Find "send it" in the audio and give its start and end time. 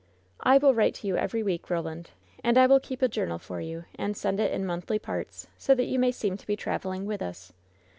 4.17-4.51